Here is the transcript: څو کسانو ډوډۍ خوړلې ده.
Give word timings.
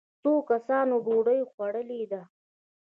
څو 0.21 0.31
کسانو 0.49 0.95
ډوډۍ 1.05 1.39
خوړلې 1.51 2.01
ده. 2.11 2.21